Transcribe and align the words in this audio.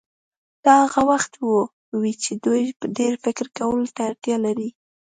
دا 0.65 0.75
هغه 0.83 1.01
وخت 1.11 1.31
وي 1.99 2.13
چې 2.23 2.31
دوی 2.45 2.63
ډېر 2.97 3.13
فکر 3.25 3.45
کولو 3.57 3.87
ته 3.95 3.99
اړتیا 4.09 4.37
لري. 4.45 4.69